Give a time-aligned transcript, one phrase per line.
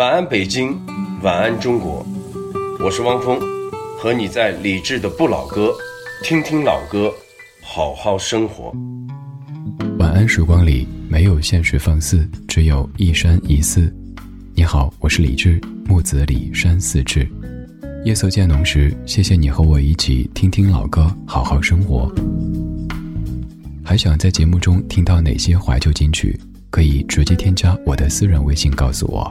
[0.00, 0.74] 晚安，北京，
[1.20, 2.02] 晚安，中国。
[2.82, 3.38] 我是汪峰，
[3.98, 5.74] 和你在理智的不老歌，
[6.24, 7.12] 听听老歌，
[7.60, 8.72] 好好生活。
[9.98, 13.94] 晚安，时光里没有现实放肆，只有一山一寺。
[14.54, 17.28] 你好，我是李志，木子李山寺志。
[18.02, 22.10] 夜色渐浓时，谢谢你和我一起听听老歌，好好生活。
[23.84, 26.40] 还想在节目中听到哪些怀旧金曲？
[26.70, 29.30] 可以直接添加我的私人微信告诉我，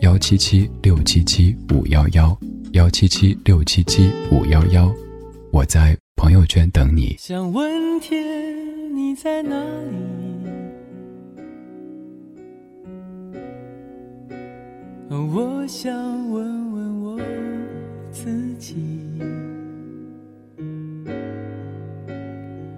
[0.00, 2.36] 幺七七六七七五幺幺。
[2.72, 4.92] 幺七七六七七五幺幺，
[5.50, 7.16] 我在朋友圈等你。
[7.18, 9.96] 想问天你在哪里？
[15.08, 15.90] 我想
[16.30, 17.20] 问问我
[18.10, 18.76] 自己。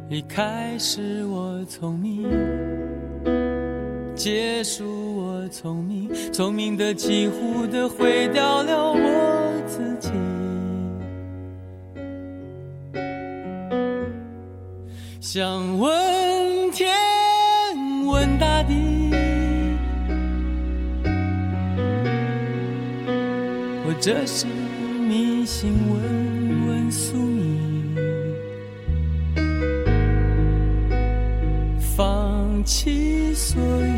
[0.09, 2.29] 一开始我聪明，
[4.15, 5.18] 结束
[5.49, 8.99] 聪明，聪明的几乎的毁掉了我。
[9.67, 10.11] 自己
[15.21, 16.89] 想问天，
[18.07, 19.13] 问大地，
[23.85, 26.01] 或者是迷信，问
[26.69, 27.95] 问宿命，
[31.97, 33.98] 放弃所有，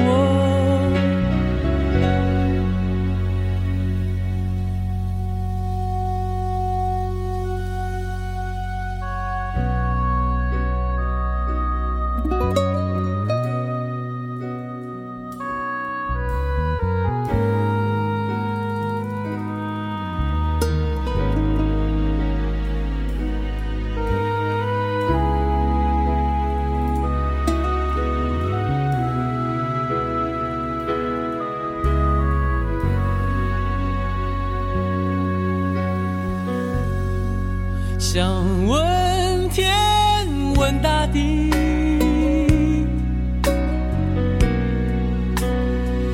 [40.61, 41.49] 问大地，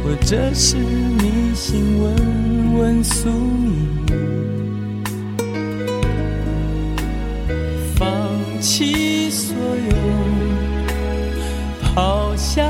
[0.01, 3.89] 或者是迷信，问问宿命，
[7.93, 8.07] 放
[8.61, 9.93] 弃所有，
[11.93, 12.63] 抛下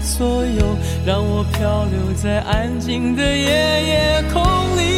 [0.00, 4.42] 所有，让我漂流在安静的夜夜空
[4.78, 4.97] 里。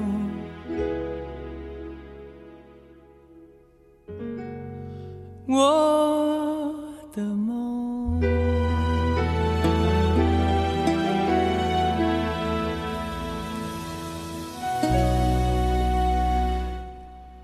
[5.53, 6.73] 我
[7.13, 8.21] 的梦。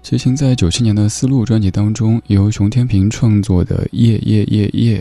[0.02, 5.00] 齐秦在九七年的《丝路》专辑当中，由熊天平创作的《夜夜夜夜》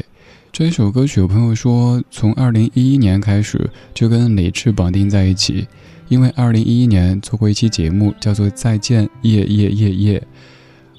[0.50, 5.68] 这一首歌曲，有朋友说从二零一一年开始就跟李志绑定在一起，
[6.08, 10.18] 因为二零一一年做过一期节目叫做《再见夜夜夜夜》。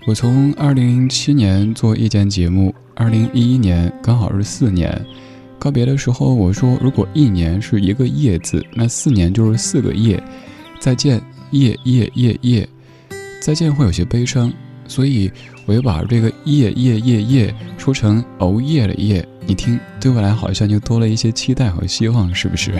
[0.08, 5.06] 我从二零零七年做夜间节目，二零一一年刚好是四年。
[5.60, 10.24] 告别的时候我说，如果一年是一个“夜”字，那四年就是四个“夜”。
[10.80, 11.22] 再见，
[11.52, 12.70] 夜夜夜夜。
[13.42, 14.50] 再见会有些悲伤，
[14.88, 15.30] 所以
[15.66, 19.28] 我又把这个夜夜夜夜说成熬夜的夜。
[19.46, 22.72] 你听，对未来好像就多了一些期待和希望，是不是？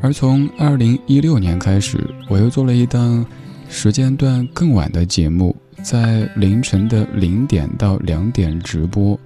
[0.00, 3.26] 而从二零一六年开始，我又做了一档
[3.74, 9.18] 时间段更晚的节目，在凌晨的零点到两点直播。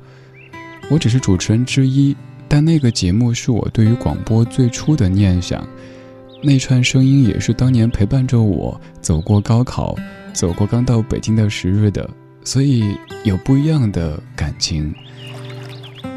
[0.89, 2.17] 我只是主持人之一，
[2.47, 5.67] 但那个节目是我对于广播最初的念想。
[6.45, 9.97] 那串声音也是当年陪伴着我走过高考，
[10.33, 12.09] 走过刚到北京的时日的，
[12.45, 14.95] 所以有不一样的感情。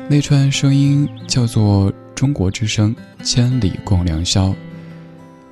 [0.08, 2.96] 那串声音叫做《中国之声》，
[3.26, 4.54] 千里共良宵。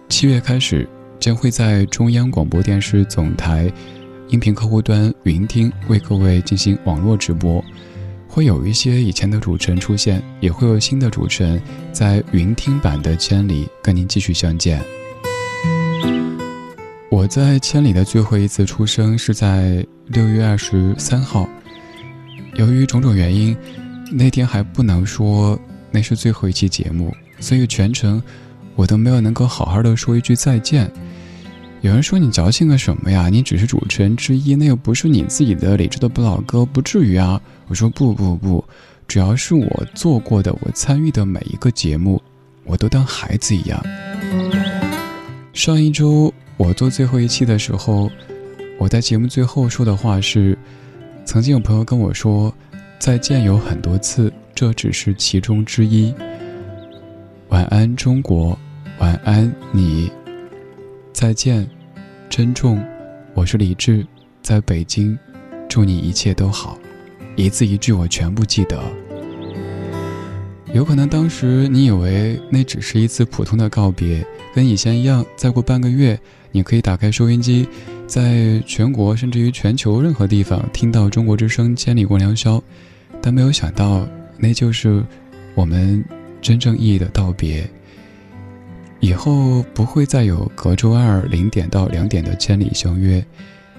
[0.09, 0.87] 七月开始
[1.19, 3.71] 将会在中央广播电视总台
[4.29, 7.63] 音频客户端云听为各位进行网络直播。
[8.27, 11.59] 会有一些以前的主持人出现，也会有新的主持人
[11.91, 14.79] 在云听版的《千里》跟您继续相见。
[17.09, 21.49] 我在《千里》的最后一次出生是在六月二十三号，
[22.55, 23.57] 由于种种原因，
[24.11, 25.59] 那天还不能说
[25.89, 28.21] 那是最后一期节目，所以全程
[28.77, 30.89] 我都没有能够好好的说一句再见。
[31.81, 33.27] 有人说你矫情个什么呀？
[33.27, 37.41] 你只是主持人之一，那又不是你自己的理智的不老歌，不至于啊。
[37.67, 38.63] 我说不不不，
[39.07, 42.21] 只要是我做过的、我参与的每一个节目，
[42.63, 43.83] 我都当孩子一样。
[45.53, 48.09] 上一周我做最后一期的时候，
[48.77, 50.57] 我在节目最后说的话是：
[51.25, 52.53] 曾经有朋友跟我说，
[52.99, 56.13] 再见有很多次，这只是其中之一。
[57.49, 58.57] 晚安，中国，
[58.99, 60.11] 晚安你。
[61.13, 61.67] 再见，
[62.29, 62.83] 珍重，
[63.35, 64.05] 我是李志，
[64.41, 65.17] 在北京，
[65.69, 66.79] 祝你一切都好，
[67.35, 68.81] 一字一句我全部记得。
[70.73, 76.19] 有可能当时你以为那只是一次普通的告别，跟以前一样，再过半个月，
[76.51, 77.67] 你可以打开收音机，
[78.07, 82.57] 在全国甚至于全球任何地方听到中国之声《千里共良宵》，
[83.21, 84.07] 但没有想到，
[84.39, 85.03] 那就是
[85.53, 86.03] 我们
[86.41, 87.69] 真正意义的道别。
[88.99, 93.23] 以后不会再有隔周二零点到两点的千里相约，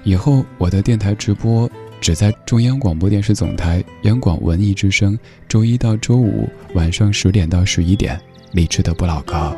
[0.04, 1.68] 以后我的电台直播
[2.00, 5.18] 只在中央广播电视总台央广文艺之声，
[5.48, 8.18] 周一到周五晚上十点到十一点，
[8.52, 9.56] 理智的不老歌。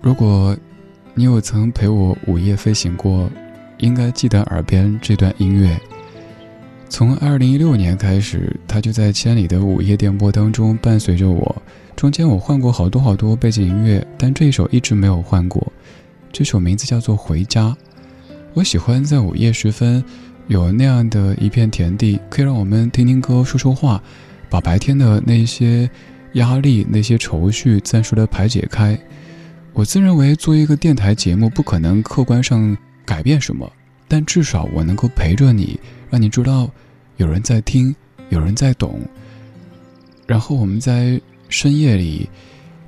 [0.00, 0.56] 如果，
[1.14, 3.28] 你有曾陪我午夜飞行过，
[3.78, 5.78] 应该记得耳边这段音乐。
[6.88, 11.62] 从二零一六年开始，他就在千里的午夜电波当中伴随着我。
[11.94, 15.72] 中间我换过好多好多背景音乐，但这一首一直没有换过。
[16.32, 17.68] 这首名字叫做《回家》。
[18.54, 20.02] 我喜欢在午夜时分，
[20.46, 24.02] 有那样的一片田地，可以让我们听听歌、说说话，
[24.48, 25.90] 把白天的那些
[26.34, 28.98] 压力、那些愁绪暂时的排解开。
[29.72, 33.70] 我自认为做一个电台节目，不可能客观上改变什么，
[34.08, 35.78] 但至少我能够陪着你。
[36.08, 36.70] 让你知道，
[37.16, 37.94] 有人在听，
[38.28, 39.00] 有人在懂。
[40.26, 42.28] 然后我们在深夜里，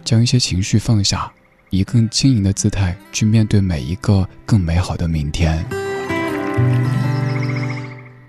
[0.05, 1.31] 将一些情绪放下，
[1.71, 5.65] 以更轻盈的姿态去面对每一个更美好的明天。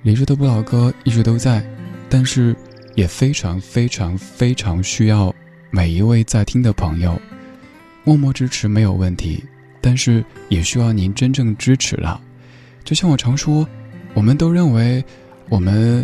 [0.01, 1.63] 李志的不老歌一直都在，
[2.10, 2.55] 但是
[2.96, 5.34] 也非常非常非常需要
[5.72, 7.19] 每一位在听的朋友，
[8.03, 9.43] 默默支持没有问题，
[9.81, 12.22] 但是也需要您真正支持了。
[12.89, 13.67] 就像我常说。
[14.15, 15.05] 我们都认为，
[15.48, 16.03] 我们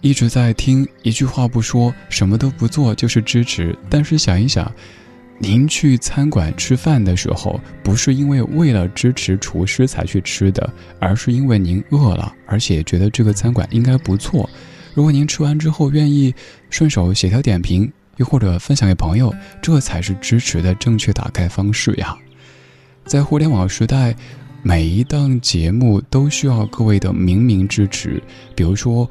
[0.00, 3.76] 一直在听，一句话不说，什么都不做就是支持。
[3.90, 4.72] 但是想一想，
[5.40, 14.48] 您去餐馆吃饭的时候，不是因为为了支持厨师才去吃的，而是因为您饿了，而且觉得这个餐馆应该不错。
[14.94, 16.32] 如果您吃完之后愿意
[16.70, 22.16] 顺手写条点评，又或者分享给朋友，这才是支持的正确打开方式呀。
[23.04, 24.14] 在互联网时代。
[24.66, 28.22] 每一档节目都需要各位的明明支持。
[28.56, 29.06] 比如说，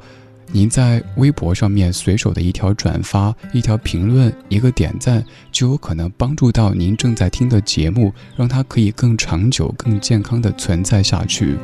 [0.50, 11.56] 您在微博上面随手的一条转发、一条评论、一个点赞，就有可能帮助到您正在听的节目，让它可以更长久、更健康的存在下去。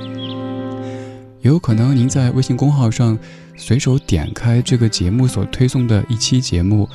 [1.43, 3.19] 也有可能您在微信公号上
[3.57, 6.89] 随手点开这个节目所推送的一期节目，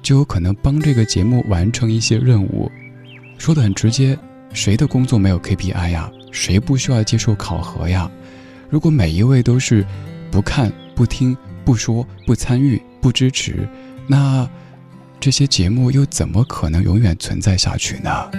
[0.00, 2.70] 就有可能帮这个节目完成一些任务。
[3.36, 4.16] 说的很直接，
[4.52, 6.08] 谁的工作没有 KPI 呀？
[6.36, 8.10] 谁不需要接受考核呀？
[8.68, 9.82] 如果每一位都是
[10.30, 13.66] 不看、不听、不说、不参与、不支持，
[14.06, 14.46] 那
[15.18, 18.30] 这些节目又怎么可能永远存在下去呢？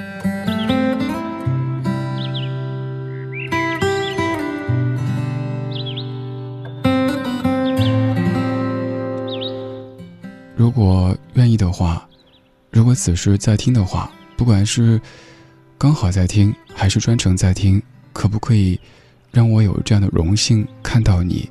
[10.56, 12.08] 如果愿意的话，
[12.70, 15.02] 如果此时在听的话，不管是
[15.80, 17.80] 刚好在听，还是专程在听，
[18.12, 18.80] 可不可以
[19.32, 21.48] 让我有这样的荣幸看到你？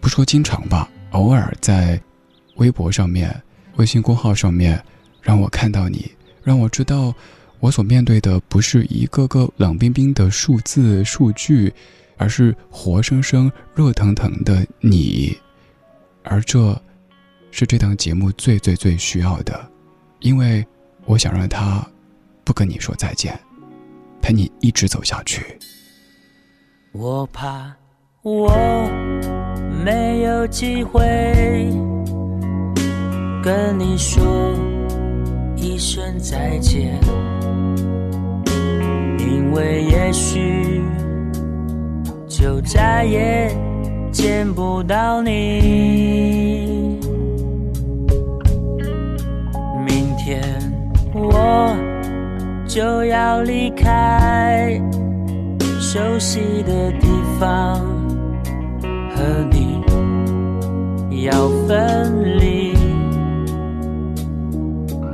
[0.00, 2.00] 不说经常吧，偶尔在
[2.56, 3.42] 微博上面、
[3.76, 4.82] 微信公号上面，
[5.20, 6.10] 让我看到你，
[6.42, 7.14] 让我知道
[7.60, 11.70] 我所面对的不是一个个冷冰冰的数字数据，
[12.16, 15.36] 而是活生生、热腾腾的你，
[16.22, 16.80] 而这。
[17.54, 19.70] 是这档节目最最最需要的，
[20.20, 20.66] 因为
[21.04, 21.86] 我想让他
[22.44, 23.38] 不跟你说再见，
[24.20, 25.58] 陪你一直走下去。
[26.92, 27.72] 我怕
[28.22, 28.52] 我
[29.84, 31.00] 没有机会
[33.42, 34.22] 跟你说
[35.56, 36.98] 一声再见，
[39.18, 40.82] 因为也许
[42.28, 43.56] 就再也
[44.12, 46.81] 见不到你。
[52.74, 54.80] 就要离开
[55.78, 57.06] 熟悉的地
[57.38, 57.78] 方，
[59.14, 59.82] 和你
[61.26, 62.72] 要分离，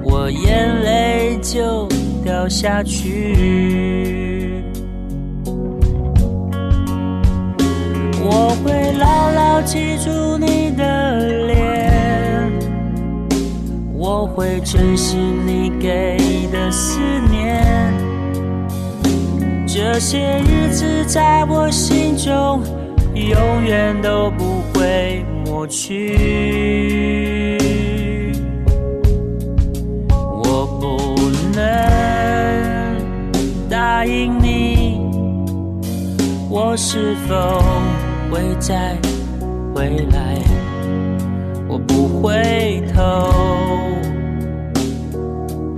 [0.04, 1.88] 我眼泪就
[2.22, 4.62] 掉下去。
[8.22, 11.47] 我会牢牢记住你的脸。
[14.10, 16.16] 我会珍惜你给
[16.50, 16.98] 的思
[17.30, 17.92] 念，
[19.66, 22.62] 这些日子在我心中
[23.12, 26.16] 永远都不会抹去。
[30.10, 31.60] 我不能
[33.68, 35.02] 答应你，
[36.48, 37.62] 我是否
[38.30, 38.96] 会再
[39.74, 40.38] 回来？
[41.87, 43.30] 不回头。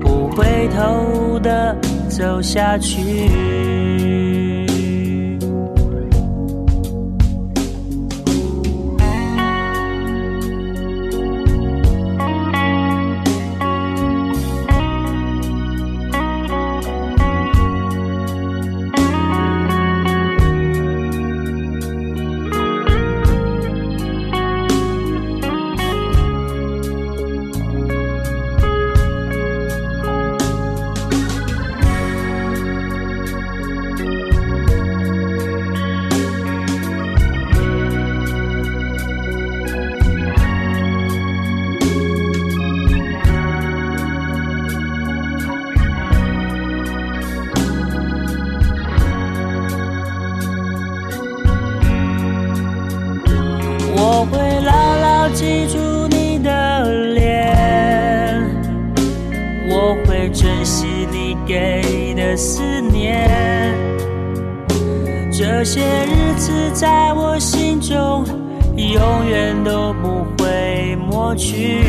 [0.01, 1.77] 不回头的
[2.09, 4.50] 走下去。
[61.51, 63.29] 给的思念
[65.33, 68.25] 这些日子在我心中
[68.77, 71.83] 永远都不会抹去。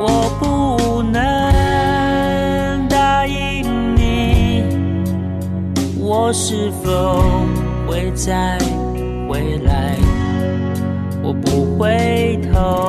[0.00, 4.62] 我不能答应你，
[6.00, 7.20] 我是否
[7.86, 8.56] 会再
[9.28, 9.98] 回来？
[11.22, 12.88] 我不回头，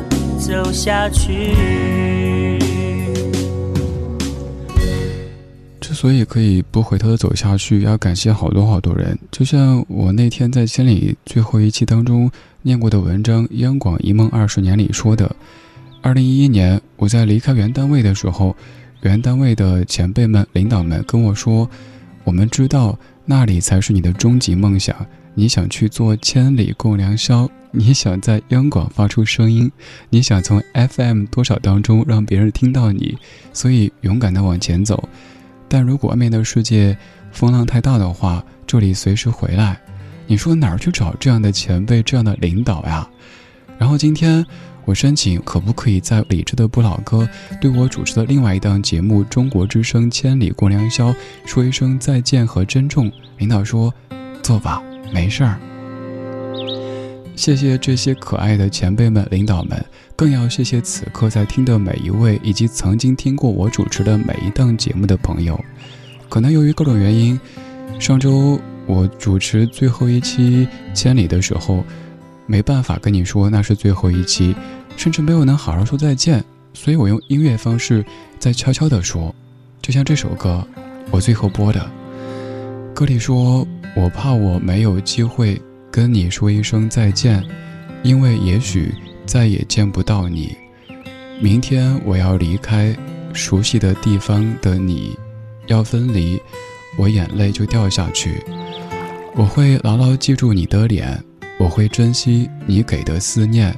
[0.41, 1.53] 走下去。
[5.79, 9.15] 之所以可以不回头的走下去，要感谢好多好多人。
[9.29, 12.29] 就像我那天在千里最后一期当中
[12.63, 15.33] 念过的文章《央广一梦二十年》里说的，
[16.01, 18.55] 二零一一年我在离开原单位的时候，
[19.01, 21.69] 原单位的前辈们、领导们跟我说
[22.25, 24.95] ：“我们知道那里才是你的终极梦想，
[25.35, 29.71] 你想去做千里共良宵，你想在央广发出声音，
[30.09, 33.17] 你想从 FM 多少当中让别人听到你，
[33.53, 35.07] 所以勇敢的往前走。”
[35.69, 36.97] 但如果外面的世界
[37.31, 39.79] 风浪太大的话，这里随时回来。
[40.27, 43.07] 你说哪儿去找这样的前辈、这样的领导呀？
[43.77, 44.45] 然后今天
[44.83, 47.27] 我申请，可不可以在理智的不老哥
[47.61, 51.09] 对我主持的另外一档节目《中国之声千里共良宵》
[51.45, 53.09] 说一声再见和珍重？
[53.37, 53.93] 领导说
[54.43, 55.57] ：“坐吧，没事儿。”
[57.35, 59.83] 谢谢这些可爱的前辈们、领导们，
[60.15, 65.59] 更要谢谢此刻在听的每一位，以及曾经听过我主持的每一档节目的朋友。
[66.29, 67.39] 可能由于各种原因，
[67.99, 71.83] 上周我主持最后一期《千里》的时候，
[72.45, 74.55] 没办法跟你说那是最后一期，
[74.95, 78.05] 甚至没有能好好说再见，所以我用音乐方式
[78.37, 79.33] 在悄悄地说，
[79.81, 80.65] 就像这首歌，
[81.09, 81.89] 我最后播的
[82.93, 85.59] 歌里说：“我怕我没有机会。”
[85.91, 87.43] 跟你说一声再见，
[88.01, 88.93] 因为也许
[89.25, 90.55] 再也见不到你。
[91.41, 92.95] 明天我要离开
[93.33, 95.17] 熟悉的地方的你，
[95.67, 96.39] 要分离，
[96.97, 98.41] 我眼泪就掉下去。
[99.35, 101.21] 我会牢牢记住你的脸，
[101.59, 103.75] 我会珍惜你给的思念。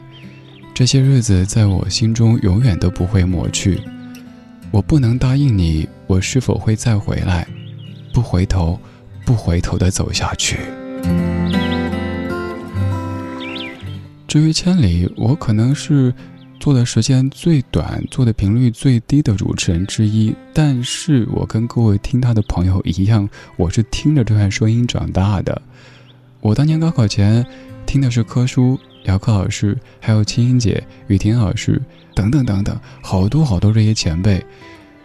[0.73, 3.79] 这些日子在我心中永远都不会抹去。
[4.71, 7.47] 我不能答应你，我是否会再回来？
[8.11, 8.79] 不回头，
[9.25, 10.57] 不回头的走下去。
[14.33, 16.11] 至于千里，我可能是
[16.59, 20.33] 做的时间最短、做的频率最低的主持人之一。
[20.51, 25.61] 但是我跟各位听他的朋友一样，我是听着这段声音长大的。
[26.41, 27.45] 我当年高考前
[27.85, 31.79] 听的是柯叔、姚克老师，还有青音姐、雨婷老师
[32.15, 34.43] 等等等等，好多好多这些前辈。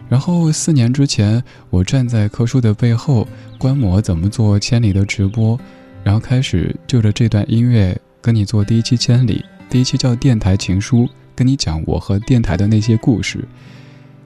[0.08, 5.60] 然后四年之前，我站在柯叔的背后观摩怎么做千里的直播，
[6.02, 7.94] 然后开始就着这段音乐。
[8.20, 13.46] 跟你做第一期千里，第一期叫电台情书，跟你讲我和电台的那些故事。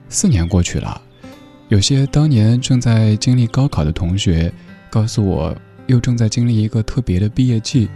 [0.09, 1.01] 四年过去了，
[1.69, 4.53] 有些当年正在经历高考的同学，
[4.91, 7.87] 告诉我又正在经历一个特别的毕业季；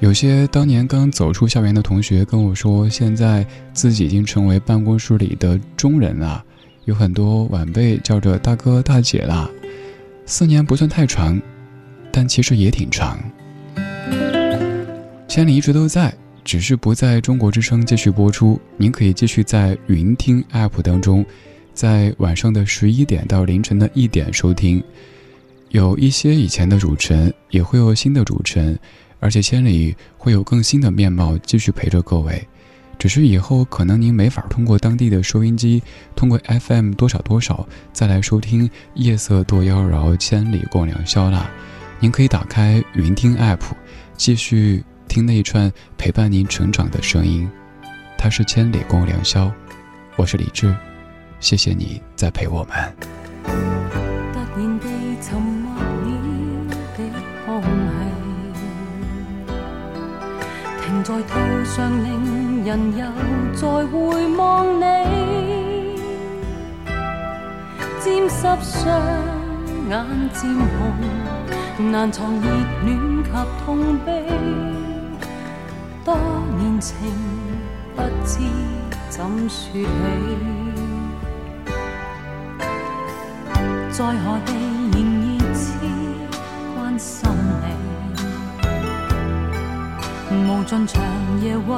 [0.00, 6.44] 有些当年刚走出校园的同学跟我说，现在自己已经成为办公室里的中人了，
[6.84, 9.48] 有很多晚辈叫着大哥大姐啦。
[10.26, 11.40] 四年不算太长，
[12.12, 13.18] 但其实也挺长。
[15.30, 16.12] 千里一直都在，
[16.42, 18.60] 只是不在中国之声继续播出。
[18.76, 21.24] 您可以继续在云听 App 当中，
[21.72, 24.82] 在晚上的十一点到凌晨的一点收听。
[25.68, 28.76] 有一些以前的主持人，也会有新的主持人，
[29.20, 32.44] 而且千里会有更新的面貌继续陪着各位。
[32.98, 35.80] 只是以后可能您没法通过当地的收音机，
[36.16, 41.48] 通过 FM 多少多少再来收听《夜色多妖娆，千里共良宵》啦。
[42.00, 43.60] 您可以打开云听 App，
[44.16, 44.82] 继续。
[45.10, 47.50] 听那一串陪伴您成长的声音，
[48.16, 49.50] 它是千里共良宵，
[50.14, 50.72] 我是李志，
[51.40, 52.94] 谢谢你在陪我们。
[53.42, 53.50] 突
[54.56, 54.86] 然地
[55.20, 57.02] 沉默了的
[57.44, 59.48] 空气，
[60.84, 63.04] 停在途上，令人又
[63.56, 63.98] 再回
[64.36, 64.84] 望你，
[67.98, 68.86] 沾湿双
[69.88, 72.46] 眼渐红，难藏热
[72.84, 73.30] 恋及
[73.64, 74.08] 痛悲。
[76.10, 76.18] 多
[76.58, 76.96] 年情，
[77.94, 78.40] 不知
[79.08, 79.86] 怎说起，
[83.92, 84.52] 在何地
[84.90, 85.62] 仍热切
[86.74, 87.30] 关心
[87.62, 87.64] 你，
[90.34, 91.00] 无尽长
[91.40, 91.72] 夜为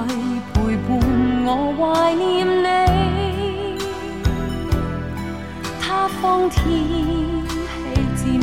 [0.54, 0.98] 陪伴
[1.44, 3.76] 我怀念你。
[5.78, 7.44] 他方天气
[8.16, 8.42] 渐凉，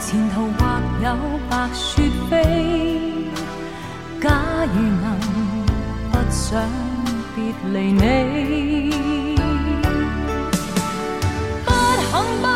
[0.00, 0.64] 前途或
[1.02, 1.06] 有
[1.50, 3.12] 白雪飞。
[4.66, 5.04] 如能
[6.10, 6.42] 不想
[7.34, 7.38] 别
[7.70, 8.00] 离你，
[11.64, 11.68] 不
[12.10, 12.46] 肯不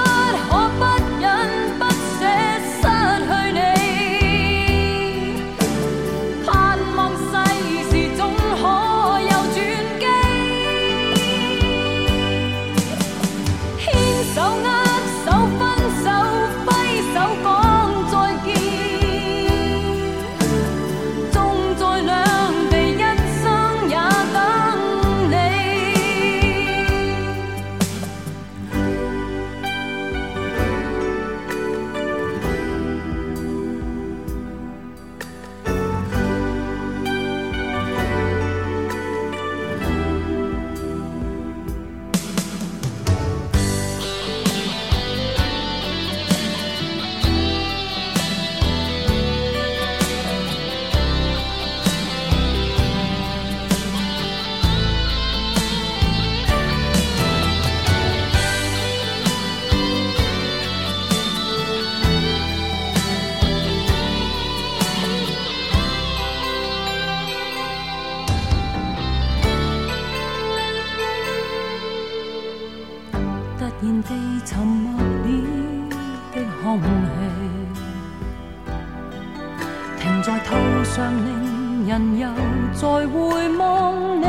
[80.58, 82.28] 路上，令人又
[82.74, 84.24] 再回望你，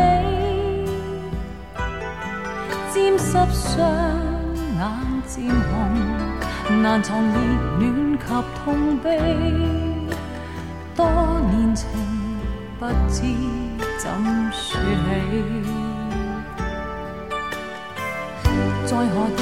[2.94, 3.78] 沾湿双
[4.78, 4.82] 眼
[5.26, 5.72] 渐红，
[6.82, 7.34] 难藏热
[7.80, 8.26] 恋及
[8.64, 9.08] 痛悲，
[10.96, 11.06] 多
[11.52, 11.88] 年情
[12.80, 13.24] 不知
[13.98, 14.10] 怎
[14.52, 15.20] 说起。
[18.86, 19.42] 在何地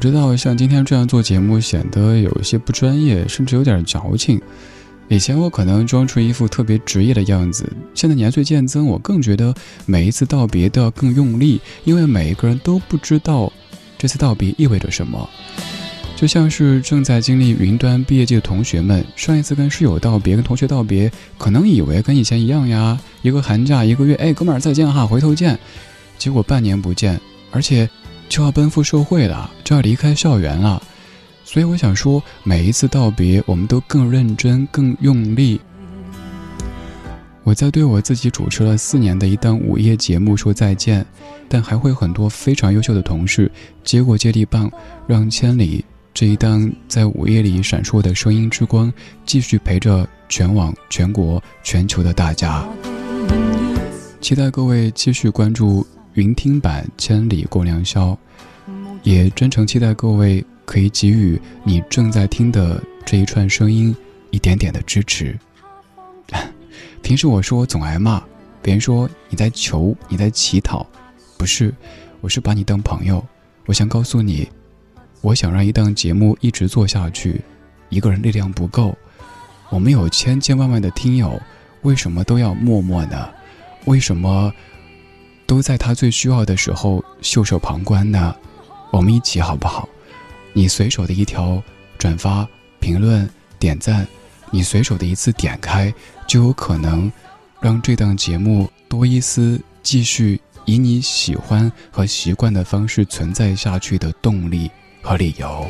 [0.00, 4.40] 知道像今天这样做节目显得有一些不专业，甚至有点矫情。
[5.08, 13.52] 以前我可能装出一副特别职业的样子，现在年岁渐增，我更觉得每一次道别都要更用力，因为每一个人都不知道
[13.98, 15.28] 这次道别意味着什么。
[16.16, 25.58] 就像是正在经历云端毕业季的同学们，上一次跟室友道别、跟同学道别，可能以为跟以前一样呀，一个寒假一个月，哎，哥们儿再见哈，回头见，
[26.16, 27.86] 结果半年不见，而且。
[28.30, 30.80] 就要奔赴社会了，就要离开校园了，
[31.44, 35.60] 所以我想说，每一次道别，我们都更认真、更用力。
[37.42, 41.04] 我在对我自己主持了四年的一档午夜节目说再见，
[41.48, 43.50] 但还会有很多非常优秀的同事
[43.82, 44.70] 接过接力棒，
[45.08, 48.92] 让《千里》这一档在午夜里闪烁的声音之光，
[49.26, 52.64] 继续陪着全网、全国、全球的大家。
[54.20, 55.84] 期待各位继续关注。
[56.14, 58.18] 云听版《千里共良宵》，
[59.04, 63.94] 也真诚期待各位可以给予你正在听的这一串声音
[64.30, 65.38] 一点点的支持。
[67.00, 68.22] 平时我说我总挨骂，
[68.60, 70.84] 别人说你在求你在乞讨，
[71.38, 71.72] 不是，
[72.20, 73.24] 我是把你当朋友。
[73.66, 74.48] 我想告诉你，
[75.20, 77.40] 我想让一档节目一直做下去，
[77.88, 78.96] 一个人力量不够。
[79.68, 81.40] 我们有千千万万的听友，
[81.82, 83.28] 为什么都要默默呢？
[83.84, 84.52] 为什么？
[85.50, 88.32] 都在他最需要的时候袖手旁观呢，
[88.92, 89.88] 我们一起好不好？
[90.52, 91.60] 你随手的一条
[91.98, 92.46] 转发、
[92.78, 94.06] 评论、点赞，
[94.52, 95.92] 你随手的一次点开，
[96.24, 97.10] 就有可能
[97.60, 104.70] 让这档节目多一丝继续以你喜欢和习惯的方式存在下去的动力
[105.02, 105.66] 和理由。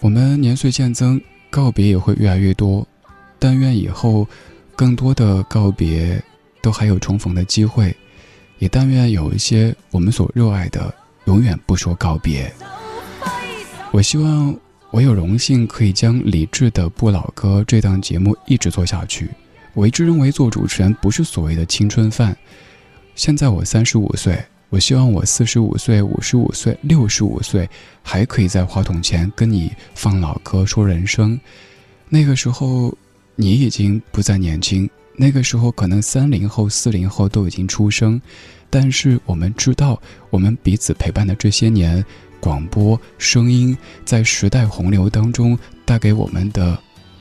[0.00, 2.86] 我们年岁渐增，告别也会越来越多。
[3.38, 4.26] 但愿以后，
[4.74, 6.22] 更多的告别
[6.60, 7.96] 都还有重逢的机会，
[8.58, 10.92] 也但愿有一些我们所热爱的
[11.26, 12.52] 永远不说告别。
[13.92, 14.54] 我希望
[14.90, 19.30] 我有荣幸可以将李志的《不老歌》这档节目一直做下去。
[19.74, 22.36] 我一直认为做主持人不是所谓的青春饭。
[23.14, 27.68] 现在我三十五岁，我希望我四十五岁、五十五岁、六十五岁
[28.02, 31.40] 还可以在话筒前跟你放老歌、说人生。
[32.08, 32.92] 那个时候。
[33.40, 38.20] 你已经不再年轻，那个时候可能三零后、四零后都已经出生，
[38.68, 42.04] 但是我们知道，我们彼此陪伴的这些年，
[42.40, 46.76] 广播声音在时代洪流当中带给我们的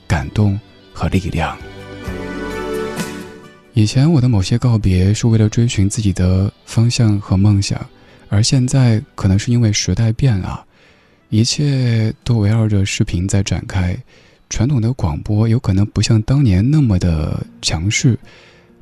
[0.08, 0.60] 感动
[0.92, 1.56] 和力量。
[3.76, 7.80] 以前我的某些告别是为了追寻自己的方向和梦想，
[8.28, 10.66] 而现在可能是因为时代变了，
[11.30, 13.96] 一切都围绕着视频在展开。
[14.50, 18.18] 传统的广播有可能不像当年那么的强势，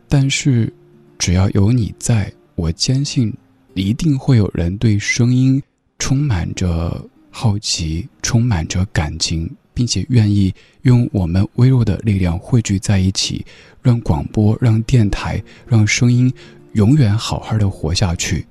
[0.08, 0.72] 但是
[1.18, 3.34] 只要有你在，我坚信
[3.74, 5.62] 一定会有人对声音
[6.00, 13.46] 充满着好奇，充满着感情，并且愿意用我们微弱的力量汇聚在一起，
[13.82, 16.32] 让广播、让电台、让声音
[16.74, 18.46] 永远好好的活下去。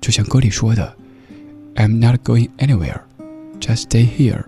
[0.00, 0.96] 就像歌里说的
[1.76, 3.00] ：“I'm not going anywhere,
[3.60, 4.44] just stay here。”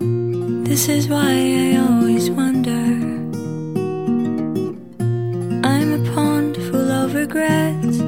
[0.64, 1.32] This is why
[1.68, 2.82] I always wonder.
[5.72, 8.00] I'm a pond full of regrets.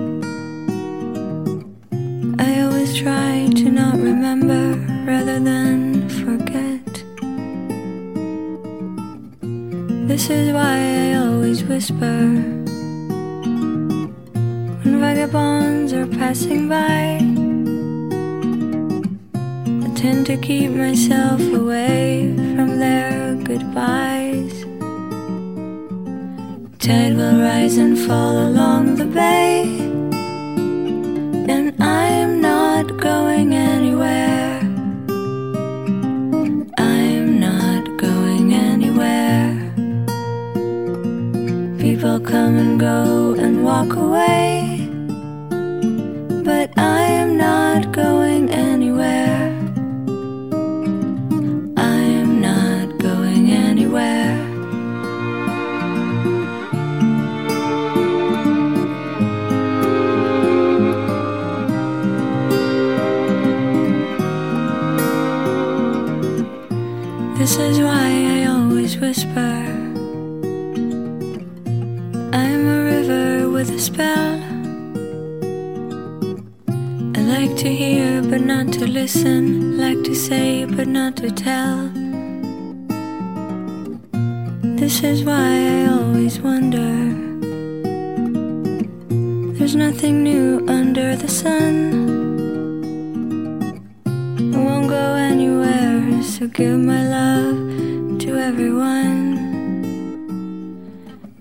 [2.39, 4.63] I always try to not remember
[5.05, 7.05] rather than forget.
[10.09, 12.19] This is why I always whisper
[14.81, 17.44] when vagabonds are passing by.
[20.05, 24.53] I tend to keep myself away from their goodbyes.
[26.79, 29.63] Tide will rise and fall along the bay,
[31.49, 34.61] and I am not going anywhere.
[36.77, 39.57] I'm not going anywhere.
[41.79, 44.64] People come and go and walk away,
[77.45, 81.77] like to hear but not to listen, like to say but not to tell.
[84.81, 86.93] This is why I always wonder.
[89.57, 91.77] There's nothing new under the sun.
[94.55, 97.59] I won't go anywhere, so give my love
[98.23, 99.21] to everyone.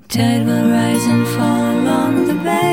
[0.10, 2.73] Tide will rise and fall along the bay,